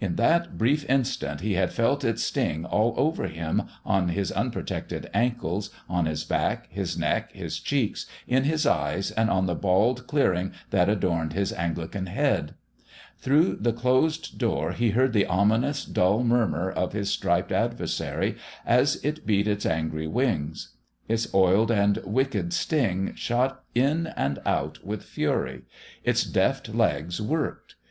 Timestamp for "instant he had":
0.88-1.70